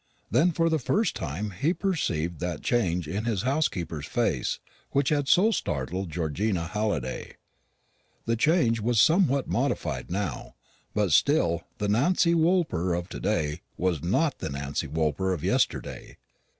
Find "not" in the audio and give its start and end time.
14.01-14.39